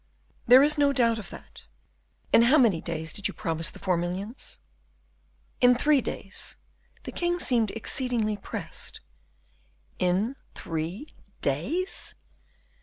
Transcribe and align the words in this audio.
"There 0.47 0.63
is 0.63 0.79
no 0.79 0.91
doubt 0.93 1.19
of 1.19 1.29
that. 1.29 1.65
In 2.33 2.41
how 2.41 2.57
many 2.57 2.81
days 2.81 3.13
did 3.13 3.27
you 3.27 3.35
promise 3.35 3.69
the 3.69 3.77
four 3.77 3.97
millions?" 3.97 4.59
"In 5.59 5.75
three 5.75 6.01
days. 6.01 6.57
The 7.03 7.11
king 7.11 7.37
seemed 7.37 7.69
exceedingly 7.69 8.35
pressed." 8.35 9.01
"_In 9.99 10.37
three 10.55 11.13
days? 11.41 12.15